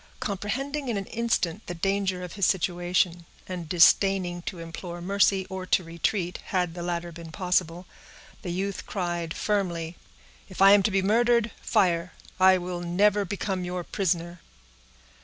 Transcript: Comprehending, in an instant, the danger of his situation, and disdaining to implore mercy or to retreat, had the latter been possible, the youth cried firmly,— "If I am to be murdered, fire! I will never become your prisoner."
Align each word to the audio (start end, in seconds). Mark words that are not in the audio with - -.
Comprehending, 0.19 0.89
in 0.89 0.97
an 0.97 1.05
instant, 1.05 1.67
the 1.67 1.75
danger 1.75 2.23
of 2.23 2.33
his 2.33 2.47
situation, 2.47 3.27
and 3.47 3.69
disdaining 3.69 4.41
to 4.41 4.57
implore 4.57 4.99
mercy 4.99 5.45
or 5.47 5.63
to 5.67 5.83
retreat, 5.83 6.39
had 6.45 6.73
the 6.73 6.81
latter 6.81 7.11
been 7.11 7.31
possible, 7.31 7.85
the 8.41 8.49
youth 8.49 8.87
cried 8.87 9.31
firmly,— 9.35 9.95
"If 10.49 10.59
I 10.59 10.71
am 10.71 10.81
to 10.81 10.89
be 10.89 11.03
murdered, 11.03 11.51
fire! 11.61 12.13
I 12.39 12.57
will 12.57 12.81
never 12.81 13.25
become 13.25 13.63
your 13.63 13.83
prisoner." 13.83 14.41